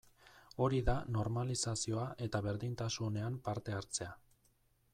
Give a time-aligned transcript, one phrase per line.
[0.63, 4.11] Hori da normalizazioa eta berdintasunean parte hartzea.